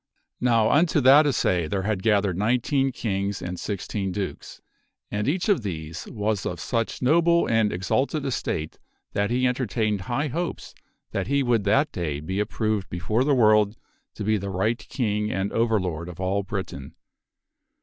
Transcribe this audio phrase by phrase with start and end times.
[0.39, 4.59] Now unto that assay there had gathered nineteen kings and sixteen dukes,
[5.11, 8.79] and each of these was of such noble and exalted estate
[9.13, 10.73] that he en tertained high hopes
[11.11, 13.77] that he would that day be approved before the world
[14.15, 16.95] to be the right king and overlord of all Britain.